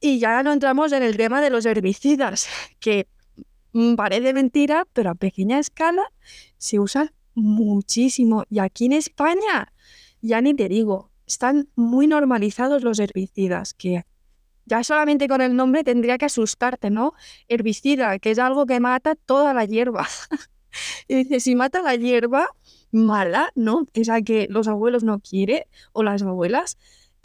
[0.00, 3.08] Y ya no entramos en el tema de los herbicidas, que
[3.72, 6.04] mm, parece mentira, pero a pequeña escala
[6.56, 8.44] se usan muchísimo.
[8.48, 9.72] Y aquí en España,
[10.20, 14.04] ya ni te digo, están muy normalizados los herbicidas, que
[14.66, 17.14] ya solamente con el nombre tendría que asustarte, ¿no?
[17.48, 20.06] Herbicida, que es algo que mata toda la hierba.
[21.08, 22.48] y dice, si mata la hierba,
[22.92, 23.86] mala, ¿no?
[23.94, 26.76] Esa que los abuelos no quieren, o las abuelas,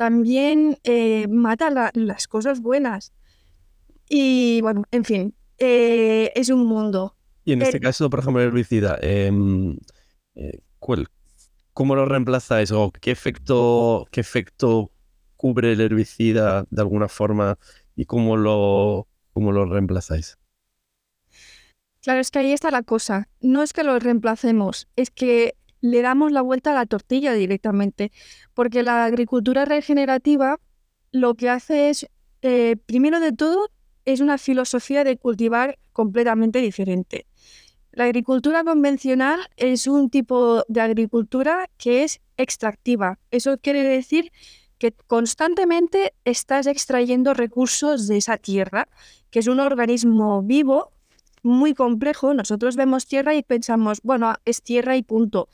[0.04, 3.13] también eh, mata las cosas buenas.
[4.10, 7.16] Y bueno, en fin, eh, es un mundo.
[7.46, 9.78] Y en este caso, por ejemplo, el herbicida, em,
[10.36, 10.60] eh,
[11.74, 14.92] ¿cómo lo reemplazáis o qué efecto, qué efecto
[15.38, 17.58] cubre el herbicida de alguna forma
[17.96, 20.38] y cómo lo, cómo lo reemplazáis?
[22.02, 23.30] Claro, es que ahí está la cosa.
[23.39, 28.13] No es que lo reemplacemos, es que le damos la vuelta a la tortilla directamente,
[28.54, 30.60] porque la agricultura regenerativa
[31.12, 32.08] lo que hace es,
[32.41, 33.69] eh, primero de todo,
[34.06, 37.28] es una filosofía de cultivar completamente diferente.
[37.91, 43.19] La agricultura convencional es un tipo de agricultura que es extractiva.
[43.30, 44.32] Eso quiere decir
[44.78, 48.88] que constantemente estás extrayendo recursos de esa tierra,
[49.32, 50.92] que es un organismo vivo
[51.43, 52.34] muy complejo.
[52.34, 55.49] Nosotros vemos tierra y pensamos, bueno, es tierra y punto.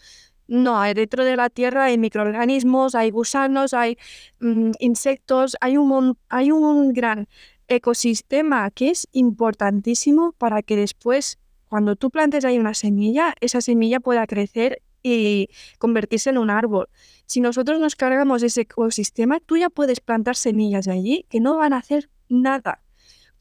[0.47, 3.97] No, dentro de la tierra hay microorganismos, hay gusanos, hay
[4.39, 7.28] mm, insectos, hay un, hay un gran
[7.67, 13.99] ecosistema que es importantísimo para que después, cuando tú plantes ahí una semilla, esa semilla
[13.99, 16.89] pueda crecer y convertirse en un árbol.
[17.25, 21.73] Si nosotros nos cargamos ese ecosistema, tú ya puedes plantar semillas allí que no van
[21.73, 22.82] a hacer nada,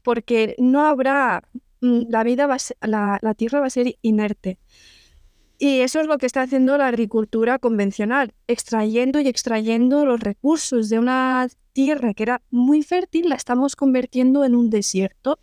[0.03, 1.43] porque no habrá,
[1.81, 4.59] la vida va la tierra va a ser inerte.
[5.61, 10.87] Y eso es lo que está haciendo la agricultura convencional, extrayendo y extrayendo los recursos
[10.87, 15.37] de una tierra que era muy fértil, la estamos convirtiendo en un desierto.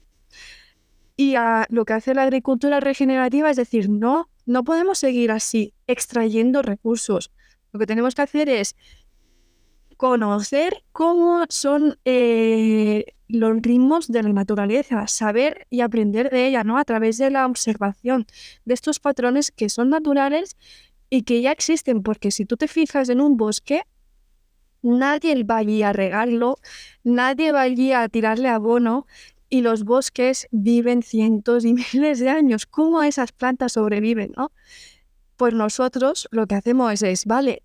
[1.18, 1.34] Y
[1.68, 7.30] lo que hace la agricultura regenerativa es decir, no, no podemos seguir así, extrayendo recursos.
[7.72, 8.74] Lo que tenemos que hacer es
[9.96, 16.78] conocer cómo son eh, los ritmos de la naturaleza, saber y aprender de ella, ¿no?
[16.78, 18.26] A través de la observación
[18.64, 20.56] de estos patrones que son naturales
[21.10, 23.82] y que ya existen, porque si tú te fijas en un bosque,
[24.82, 26.58] nadie va allí a regarlo,
[27.02, 29.06] nadie va allí a tirarle abono
[29.48, 32.66] y los bosques viven cientos y miles de años.
[32.66, 34.52] ¿Cómo esas plantas sobreviven, no?
[35.36, 37.62] Pues nosotros lo que hacemos es, vale,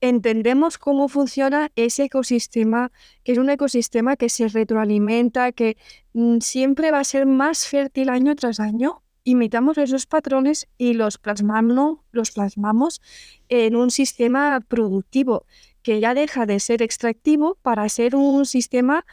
[0.00, 2.90] entendemos cómo funciona ese ecosistema,
[3.22, 5.76] que es un ecosistema que se retroalimenta, que
[6.14, 9.02] mm, siempre va a ser más fértil año tras año.
[9.24, 13.00] Imitamos esos patrones y los plasmamos,
[13.48, 15.44] en un sistema productivo
[15.82, 19.04] que ya deja de ser extractivo para ser un sistema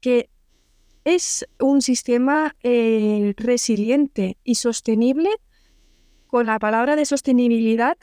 [0.00, 0.28] que
[1.04, 5.30] es un sistema eh, resiliente y sostenible.
[6.26, 7.96] Con la palabra de sostenibilidad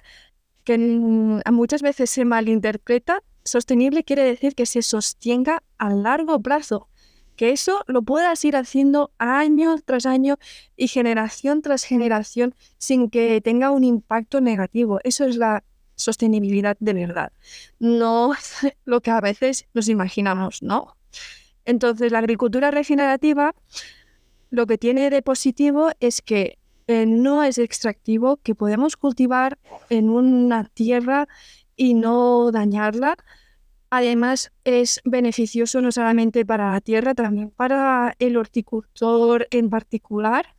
[0.63, 6.87] que muchas veces se malinterpreta, sostenible quiere decir que se sostenga a largo plazo,
[7.35, 10.37] que eso lo puedas ir haciendo año tras año
[10.75, 14.99] y generación tras generación sin que tenga un impacto negativo.
[15.03, 15.63] Eso es la
[15.95, 17.31] sostenibilidad de verdad,
[17.79, 18.33] no
[18.85, 20.97] lo que a veces nos imaginamos, ¿no?
[21.65, 23.53] Entonces, la agricultura regenerativa
[24.51, 26.59] lo que tiene de positivo es que
[26.91, 29.57] eh, no es extractivo, que podemos cultivar
[29.89, 31.27] en una tierra
[31.75, 33.17] y no dañarla.
[33.89, 40.55] Además, es beneficioso no solamente para la tierra, también para el horticultor en particular.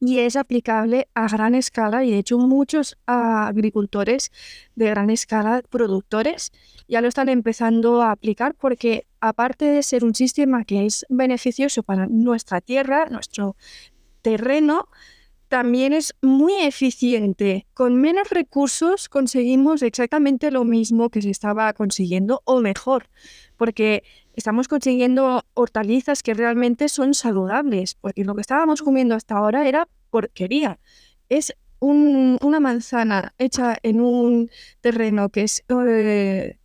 [0.00, 4.30] Y es aplicable a gran escala y de hecho muchos agricultores
[4.76, 6.52] de gran escala, productores,
[6.86, 11.82] ya lo están empezando a aplicar porque aparte de ser un sistema que es beneficioso
[11.82, 13.56] para nuestra tierra, nuestro
[14.22, 14.88] terreno,
[15.48, 17.66] también es muy eficiente.
[17.74, 23.08] Con menos recursos conseguimos exactamente lo mismo que se estaba consiguiendo o mejor,
[23.56, 29.66] porque estamos consiguiendo hortalizas que realmente son saludables, porque lo que estábamos comiendo hasta ahora
[29.66, 30.78] era porquería.
[31.28, 36.58] Es una manzana hecha en un terreno que es eh,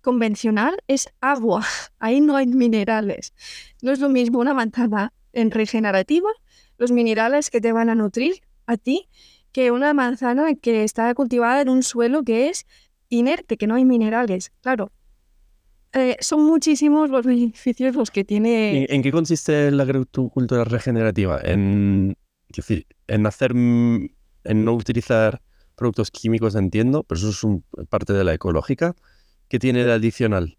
[0.00, 1.64] convencional, es agua,
[1.98, 3.34] ahí no hay minerales.
[3.82, 6.30] No es lo mismo una manzana en regenerativa
[6.78, 9.08] los minerales que te van a nutrir a ti
[9.52, 12.66] que una manzana que está cultivada en un suelo que es
[13.08, 14.52] inerte, que no hay minerales.
[14.60, 14.92] Claro,
[15.92, 18.86] eh, son muchísimos los beneficios los que tiene.
[18.88, 21.40] ¿En, qué consiste la agricultura regenerativa?
[21.42, 22.16] En,
[23.08, 24.10] en hacer, en
[24.44, 25.40] no utilizar
[25.74, 27.30] productos químicos, entiendo, pero eso
[27.78, 28.94] es parte de la ecológica.
[29.48, 30.58] ¿Qué tiene de adicional?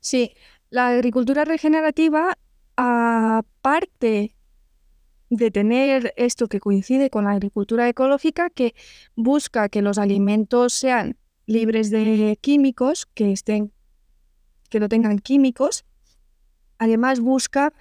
[0.00, 0.34] Sí,
[0.70, 2.38] la agricultura regenerativa,
[2.76, 4.34] aparte
[5.30, 8.74] de tener esto que coincide con la agricultura ecológica que
[9.14, 13.72] busca que los alimentos sean libres de químicos, que estén
[14.68, 15.84] que no tengan químicos.
[16.78, 17.72] Además busca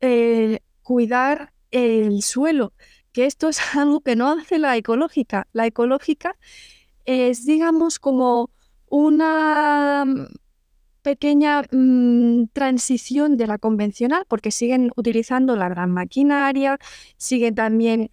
[0.00, 2.72] eh, cuidar el suelo,
[3.12, 5.48] que esto es algo que no hace la ecológica.
[5.52, 6.36] La ecológica
[7.04, 8.50] es, digamos, como
[8.88, 10.04] una
[11.02, 16.78] pequeña mm, transición de la convencional porque siguen utilizando la gran maquinaria,
[17.16, 18.10] siguen también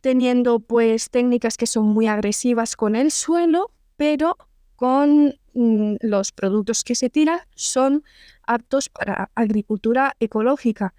[0.00, 4.36] teniendo pues técnicas que son muy agresivas con el suelo, pero
[4.76, 8.02] con mm, los productos que se tiran son
[8.46, 10.94] aptos para agricultura ecológica.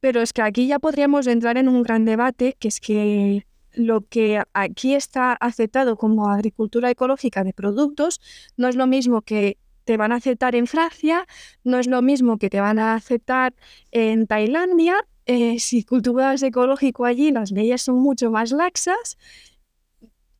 [0.00, 4.02] Pero es que aquí ya podríamos entrar en un gran debate, que es que lo
[4.02, 8.20] que aquí está aceptado como agricultura ecológica de productos
[8.56, 11.26] no es lo mismo que te van a aceptar en Francia,
[11.62, 13.54] no es lo mismo que te van a aceptar
[13.90, 19.16] en Tailandia eh, si cultivas ecológico allí, las leyes son mucho más laxas.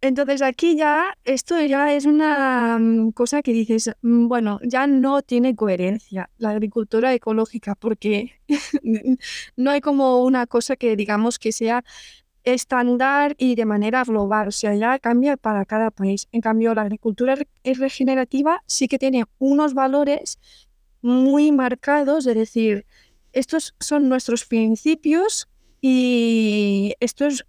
[0.02, 5.22] Entonces aquí ya, esto ya es una mm, cosa que dices, mm, bueno, ya no
[5.22, 8.32] tiene coherencia la agricultura ecológica porque
[9.56, 11.84] no hay como una cosa que digamos que sea
[12.44, 16.28] estándar y de manera global, o sea, ya cambia para cada país.
[16.32, 20.38] En cambio, la agricultura regenerativa sí que tiene unos valores
[21.02, 22.86] muy marcados, es decir,
[23.32, 25.48] estos son nuestros principios
[25.80, 27.44] y esto es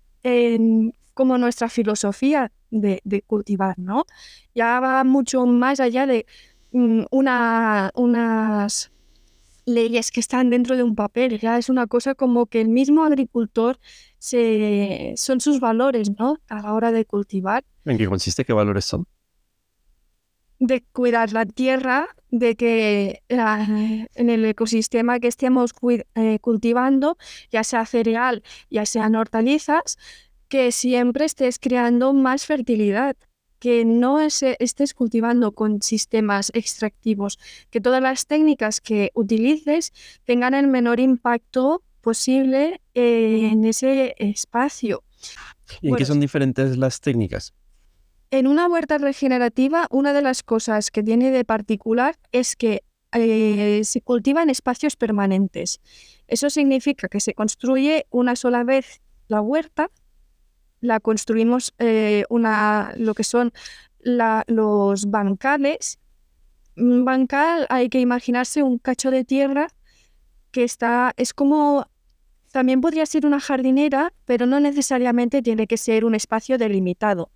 [1.13, 4.05] como nuestra filosofía de, cultivar, ¿no?
[4.53, 6.25] Ya va mucho más allá de
[6.71, 8.91] mm, una, unas
[9.65, 13.03] leyes que están dentro de un papel, ya es una cosa como que el mismo
[13.03, 13.79] agricultor
[14.19, 16.37] se, son sus valores, ¿no?
[16.47, 17.63] A la hora de cultivar.
[17.85, 18.45] ¿En qué consiste?
[18.45, 19.07] ¿Qué valores son?
[20.59, 25.71] De cuidar la tierra, de que en el ecosistema que estemos
[26.15, 27.17] eh, cultivando,
[27.51, 29.97] ya sea cereal, ya sean hortalizas,
[30.47, 33.15] que siempre estés creando más fertilidad
[33.65, 37.39] que no estés cultivando con sistemas extractivos,
[37.71, 39.91] que todas las técnicas que utilices
[40.23, 45.03] tengan el menor impacto posible en ese espacio.
[45.81, 47.55] ¿Y en qué son diferentes las técnicas?
[48.29, 53.81] En una huerta regenerativa, una de las cosas que tiene de particular es que eh,
[53.83, 55.79] se cultiva en espacios permanentes.
[56.27, 59.89] Eso significa que se construye una sola vez la huerta
[60.85, 63.51] la construimos eh, una, lo que son
[64.03, 65.99] los bancales.
[66.77, 69.67] Un bancal hay que imaginarse un cacho de tierra
[70.51, 71.87] que está, es como,
[72.51, 77.29] también podría ser una jardinera, pero no necesariamente tiene que ser un espacio delimitado.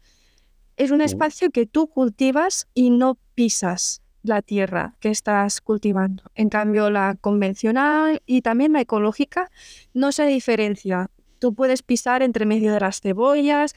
[0.77, 6.23] Es un espacio que tú cultivas y no pisas la tierra que estás cultivando.
[6.35, 9.51] En cambio, la convencional y también la ecológica
[9.93, 11.09] no se diferencia.
[11.39, 13.73] Tú puedes pisar entre medio de las cebollas,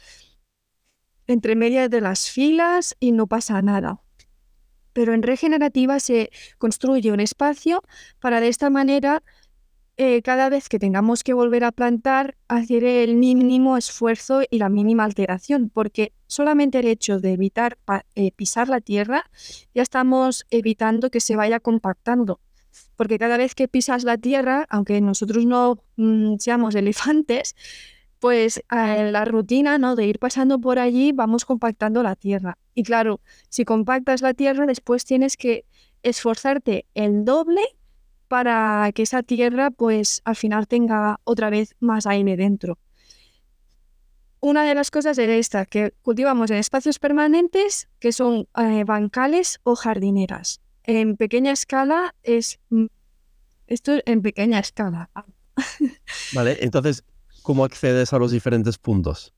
[1.26, 4.00] entre medio de las filas y no pasa nada.
[4.92, 7.82] Pero en regenerativa se construye un espacio
[8.20, 9.22] para de esta manera
[9.98, 14.68] eh, cada vez que tengamos que volver a plantar, hacer el mínimo esfuerzo y la
[14.68, 17.78] mínima alteración, porque solamente el hecho de evitar
[18.14, 19.30] eh, pisar la tierra,
[19.74, 22.40] ya estamos evitando que se vaya compactando
[22.96, 27.54] porque cada vez que pisas la tierra, aunque nosotros no mm, seamos elefantes,
[28.22, 29.96] pues la rutina ¿no?
[29.96, 32.56] de ir pasando por allí vamos compactando la tierra.
[32.72, 35.64] Y claro, si compactas la tierra, después tienes que
[36.04, 37.62] esforzarte el doble
[38.28, 42.78] para que esa tierra pues al final tenga otra vez más aire dentro.
[44.38, 49.58] Una de las cosas es esta, que cultivamos en espacios permanentes que son eh, bancales
[49.64, 52.58] o jardineras en pequeña escala es...
[53.66, 55.10] Esto en pequeña escala.
[56.34, 57.04] Vale, entonces,
[57.42, 59.34] ¿cómo accedes a los diferentes puntos?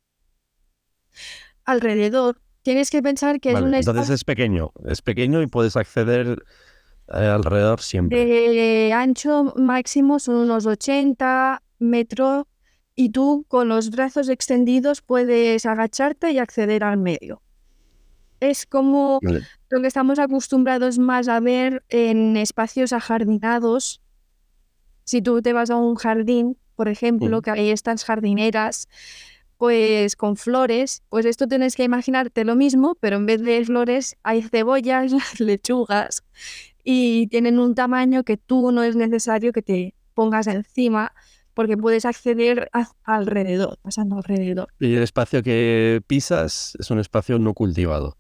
[1.65, 2.41] Alrededor.
[2.63, 3.93] Tienes que pensar que es un espacio...
[3.93, 6.43] Entonces es pequeño, es pequeño y puedes acceder
[7.09, 8.25] eh, alrededor siempre.
[8.25, 12.47] De ancho máximo son unos 80 metros
[12.95, 17.43] y tú con los brazos extendidos puedes agacharte y acceder al medio.
[18.41, 19.21] Es como
[19.75, 24.01] lo que estamos acostumbrados más a ver en espacios ajardinados.
[25.03, 28.89] Si tú te vas a un jardín, por ejemplo, que hay estas jardineras,
[29.59, 34.17] pues con flores, pues esto tienes que imaginarte lo mismo, pero en vez de flores
[34.23, 36.23] hay cebollas, lechugas
[36.85, 41.13] y tienen un tamaño que tú no es necesario que te pongas encima
[41.53, 42.71] porque puedes acceder
[43.03, 44.69] alrededor, pasando alrededor.
[44.79, 48.17] Y el espacio que pisas es un espacio no cultivado.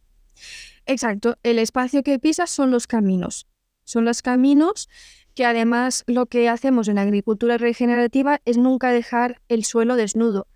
[0.87, 3.47] Exacto, el espacio que pisas son los caminos.
[3.85, 4.88] Son los caminos
[5.35, 10.47] que además lo que hacemos en agricultura regenerativa es nunca dejar el suelo desnudo.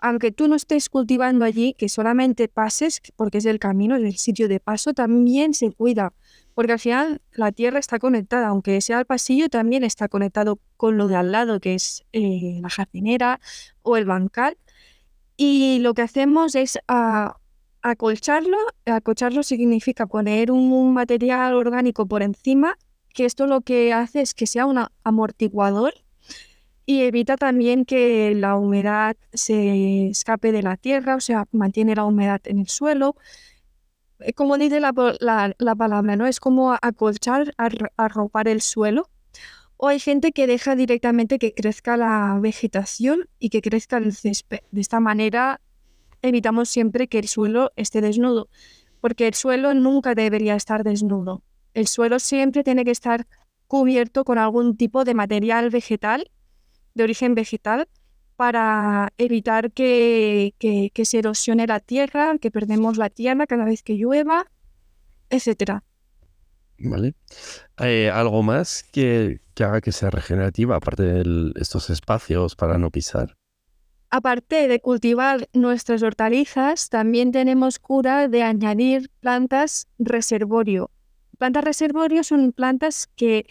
[0.00, 4.16] Aunque tú no estés cultivando allí, que solamente pases, porque es el camino, es el
[4.16, 6.12] sitio de paso, también se cuida.
[6.54, 10.98] Porque al final la tierra está conectada, aunque sea el pasillo, también está conectado con
[10.98, 13.40] lo de al lado, que es eh, la jardinera
[13.82, 14.56] o el bancal.
[15.36, 17.38] Y lo que hacemos es ah,
[17.82, 18.56] Acolcharlo,
[18.86, 22.76] acolcharlo significa poner un material orgánico por encima,
[23.14, 25.94] que esto lo que hace es que sea un amortiguador
[26.88, 32.06] y evita también que la humedad se escape de la tierra, o sea, mantiene la
[32.06, 33.14] humedad en el suelo.
[34.20, 36.26] Eh, como dice la, palabra, ¿no?
[36.26, 37.54] Es como acolchar,
[37.98, 39.10] arropar el suelo.
[39.76, 44.60] O hay gente que deja directamente que crezca la vegetación y que crezca el césped.
[44.70, 45.60] De esta manera
[46.22, 48.48] evitamos siempre que el suelo esté desnudo,
[49.00, 51.42] porque el suelo nunca debería estar desnudo.
[51.74, 53.26] El suelo siempre tiene que estar
[53.66, 56.30] cubierto con algún tipo de material vegetal
[56.94, 57.88] de origen vegetal
[58.36, 63.94] para evitar que, que, se erosione la tierra, que perdemos la tierra cada vez que
[63.94, 64.46] llueva,
[65.28, 65.82] etcétera.
[66.78, 67.14] ¿Vale?
[67.78, 73.36] Eh, ¿Algo más que, haga que sea regenerativa, aparte de estos espacios para no pisar?
[74.10, 80.90] Aparte de cultivar nuestras hortalizas, también tenemos cura de añadir plantas reservorio.
[81.36, 83.46] Plantas reservorio son plantas que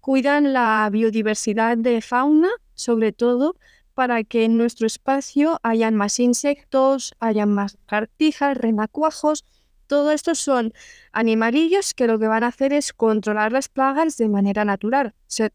[0.00, 3.56] cuidan la biodiversidad de fauna, sobre todo
[3.94, 9.44] para que en nuestro espacio hayan más insectos, hayan más cartijas, renacuajos.
[9.88, 10.72] Todo esto son
[11.10, 15.14] animalillos que lo que van a hacer es controlar las plagas de manera natural.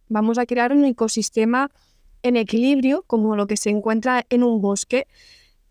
[0.10, 1.72] vamos a crear un ecosistema
[2.24, 5.08] en equilibrio, como lo que se encuentra en un bosque.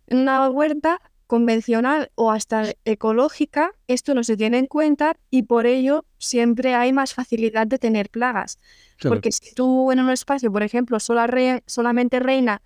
[0.06, 5.64] En una huerta convencional o hasta ecológica, esto no se tiene en cuenta y por
[5.66, 8.58] ello siempre hay más facilidad de tener plagas.
[9.00, 12.60] Porque si tú en un espacio, por ejemplo, solamente reina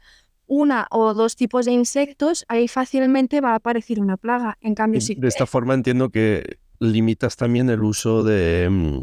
[0.49, 4.59] una o dos tipos de insectos, ahí fácilmente va a aparecer una plaga.
[4.61, 5.15] En cambio, si...
[5.15, 9.03] De esta forma entiendo que limitas también el uso de, mm,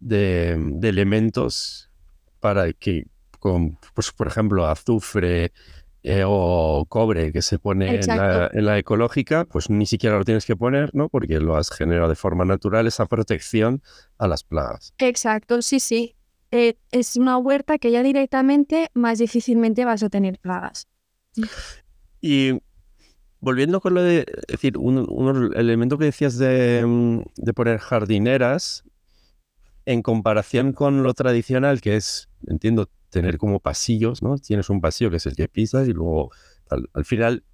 [0.00, 1.90] de, de elementos
[2.40, 3.06] para que,
[3.40, 5.52] con, pues, por ejemplo, azufre,
[6.02, 10.56] eh, o cobre que se pone en la, ecológica, pues ni siquiera lo tienes que
[10.56, 11.10] poner, ¿no?
[11.10, 13.82] Porque lo has generado de forma natural esa protección
[14.16, 14.94] a las plagas.
[14.98, 16.16] Exacto, sí, sí.
[16.52, 20.88] Eh, es una huerta que ya directamente más difícilmente vas a tener plagas.
[22.22, 22.58] Y
[23.40, 28.84] volviendo con lo de, es decir, un, elemento que decías de, mm, de poner jardineras,
[29.84, 34.38] en comparación con lo tradicional, que es, entiendo, tener como pasillos, ¿no?
[34.38, 36.30] Tienes un pasillo que es el que pisas y luego
[36.70, 37.44] al, final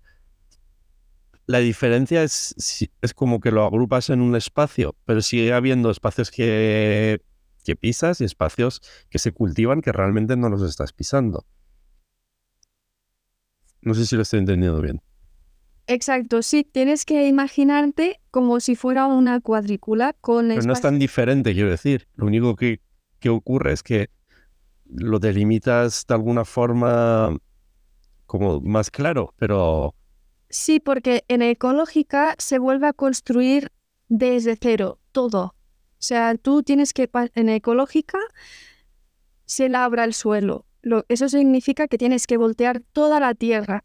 [1.47, 6.31] la diferencia es, es como que lo agrupas en un espacio, pero sigue habiendo espacios
[6.31, 7.23] que,
[7.65, 11.47] que pisas y espacios que se cultivan que realmente no los estás pisando.
[13.81, 15.01] No sé si lo estoy entendiendo bien.
[15.89, 20.49] Exacto, sí, tienes que imaginarte como si fuera una cuadrícula con...
[20.49, 22.09] Pero no es tan diferente, quiero decir.
[22.17, 22.81] Lo único que,
[23.21, 24.11] que ocurre es que
[24.89, 27.37] lo delimitas de alguna forma
[28.26, 29.95] como más claro, pero...
[30.49, 33.72] Sí, porque en ecológica se vuelve a construir
[34.09, 35.55] desde cero, todo.
[35.99, 38.18] O sea, tú tienes que, en ecológica
[39.45, 40.66] se labra el suelo.
[41.09, 43.84] eso significa que tienes que voltear toda la tierra.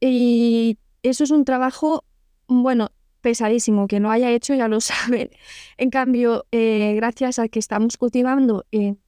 [0.00, 2.04] Y eso es un trabajo,
[2.48, 2.90] bueno,
[3.20, 5.30] pesadísimo, que no haya hecho ya lo saben.
[5.76, 9.01] En cambio, eh, gracias a que estamos cultivando en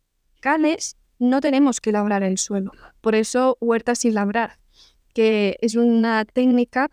[1.18, 2.72] no tenemos que labrar el suelo.
[3.00, 4.58] Por eso huertas sin labrar,
[5.14, 6.90] que es una técnica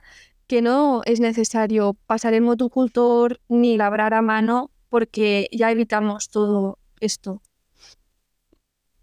[0.48, 6.78] que no es necesario pasar el motocultor ni labrar a mano porque ya evitamos todo
[7.00, 7.42] esto.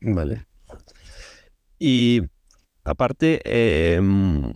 [0.00, 0.46] Vale.
[1.78, 2.22] Y
[2.84, 4.50] aparte, em,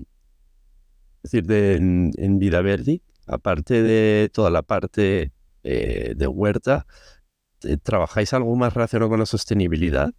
[1.22, 5.32] es decir, de, en, Vida Verde, aparte de toda la parte
[5.64, 6.86] eh, de huerta,
[7.82, 10.12] ¿trabajáis algo más relacionado con la sostenibilidad?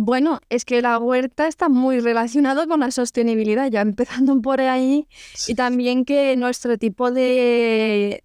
[0.00, 5.08] Bueno, es que la huerta está muy relacionada con la sostenibilidad, ya empezando por ahí,
[5.48, 8.22] y también que nuestro tipo de,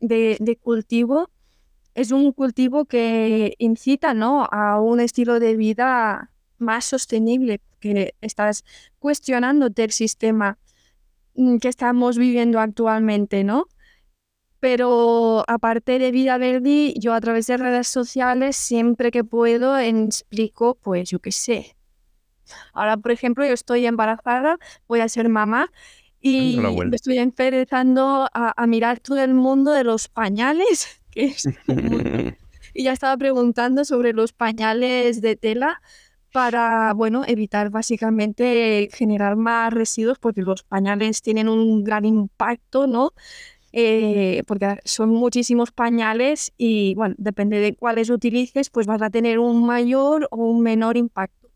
[0.61, 1.31] cultivo
[1.95, 4.47] es un cultivo que incita ¿no?
[4.51, 6.29] a un estilo de vida
[6.59, 8.63] más sostenible, que estás
[8.99, 10.59] cuestionándote el sistema
[11.33, 13.67] mm, que estamos viviendo actualmente, ¿no?
[14.63, 20.75] Pero aparte de Vida Verde, yo a través de redes sociales, siempre que puedo, explico,
[20.81, 21.75] pues yo qué sé.
[22.71, 24.57] Ahora, por ejemplo, yo estoy embarazada,
[24.87, 25.69] voy a ser mamá
[26.21, 31.01] y me estoy empezando a, mirar todo el mundo de los pañales.
[31.13, 35.81] y ya estaba preguntando sobre los pañales de tela
[36.31, 43.11] para, bueno, evitar básicamente generar más residuos porque los pañales tienen un gran impacto, ¿no?
[43.75, 49.39] Eh, porque son muchísimos pañales y bueno, depende de cuáles utilices, pues vas a tener
[49.39, 51.49] un mayor o un menor impacto.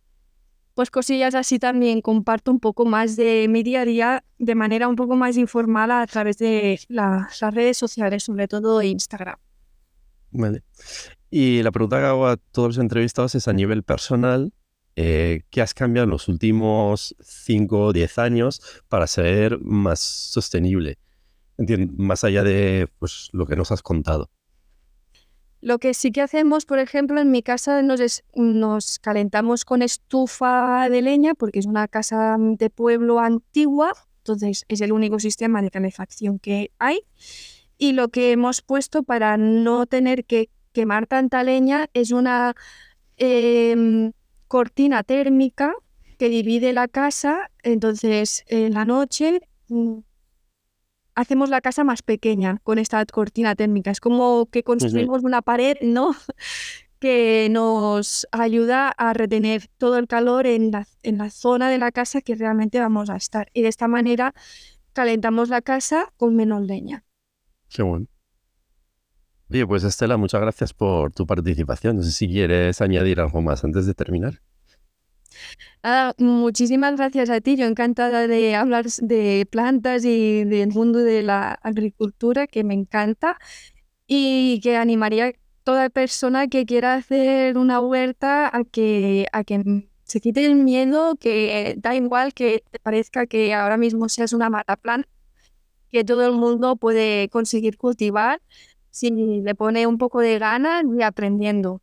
[0.74, 4.88] Pues cosillas así también comparto un poco más de mi día a día de manera
[4.88, 9.38] un poco más informal a través de las redes sociales, sobre todo Instagram.
[10.32, 10.64] Vale.
[11.30, 14.54] Y la pregunta que hago a todos los entrevistados es a nivel personal,
[14.96, 20.98] eh, ¿qué has cambiado en los últimos 5 o 10 años para ser más sostenible?
[21.98, 24.30] Más allá de pues, lo que nos has contado.
[25.60, 30.88] Lo que sí que hacemos, por ejemplo, en mi casa nos, nos calentamos con estufa
[30.90, 35.72] de leña porque es una casa de pueblo antigua, entonces es el único sistema de
[35.72, 37.00] calefacción que hay.
[37.80, 42.56] Y lo que hemos puesto para no tener que quemar tanta leña es una
[43.18, 44.12] em,
[44.48, 45.74] cortina térmica
[46.20, 50.00] que divide la casa, entonces en la noche mm,
[51.18, 53.90] hacemos la casa más pequeña con esta cortina térmica.
[53.90, 56.16] Es como que construimos una pared, ¿no?
[57.00, 61.92] que nos ayuda a retener todo el calor en la, en la zona de la
[61.92, 63.50] casa que realmente vamos a estar.
[63.54, 64.34] Y de esta manera
[64.94, 67.04] calentamos la casa con menos leña.
[67.70, 68.06] Qué bueno.
[69.50, 71.98] Oye, pues Estela, muchas gracias por tu participación.
[71.98, 74.42] No sé si quieres añadir algo más antes de terminar.
[76.18, 77.56] Muchísimas gracias a ti.
[77.56, 83.38] Yo encantada de hablar de plantas y del mundo de la agricultura, que me encanta,
[84.08, 85.32] y que animaría a
[85.64, 91.16] toda persona que quiera hacer una huerta a que, a que se quite el miedo,
[91.18, 95.06] que da igual que te parezca que ahora mismo seas una mata plan,
[95.92, 98.42] que todo el mundo puede conseguir cultivar
[98.90, 101.82] si le pone un poco de ganas y aprendiendo.